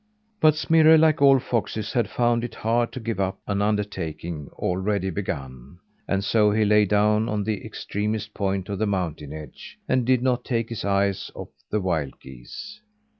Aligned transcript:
But 0.39 0.55
Smirre, 0.55 0.97
like 0.97 1.21
all 1.21 1.37
foxes, 1.37 1.93
had 1.93 2.09
found 2.09 2.43
it 2.43 2.55
hard 2.55 2.91
to 2.93 2.99
give 2.99 3.19
up 3.19 3.37
an 3.45 3.61
undertaking 3.61 4.49
already 4.53 5.11
begun, 5.11 5.77
and 6.07 6.23
so 6.23 6.49
he 6.51 6.65
lay 6.65 6.85
down 6.85 7.29
on 7.29 7.43
the 7.43 7.63
extremest 7.63 8.33
point 8.33 8.67
of 8.69 8.79
the 8.79 8.87
mountain 8.87 9.31
edge, 9.31 9.77
and 9.87 10.03
did 10.03 10.23
not 10.23 10.43
take 10.43 10.69
his 10.69 10.83
eyes 10.83 11.29
off 11.35 11.49
the 11.69 11.81
wild 11.81 12.19
geese. 12.19 12.81